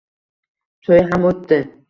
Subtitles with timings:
[0.89, 1.63] To`y ham o`tdi